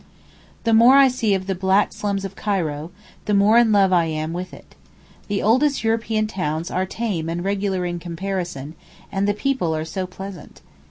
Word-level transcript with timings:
The 0.63 0.73
more 0.73 0.95
I 0.95 1.09
see 1.09 1.35
of 1.35 1.45
the 1.45 1.53
back 1.53 1.93
slums 1.93 2.25
of 2.25 2.35
Cairo, 2.35 2.89
the 3.25 3.35
more 3.35 3.59
in 3.59 3.71
love 3.71 3.93
I 3.93 4.05
am 4.05 4.33
with 4.33 4.51
it. 4.51 4.73
The 5.27 5.43
oldest 5.43 5.83
European 5.83 6.25
towns 6.25 6.71
are 6.71 6.87
tame 6.87 7.29
and 7.29 7.43
regular 7.45 7.85
in 7.85 7.99
comparison, 7.99 8.73
and 9.11 9.27
the 9.27 9.35
people 9.35 9.75
are 9.75 9.85
so 9.85 10.07
pleasant. 10.07 10.61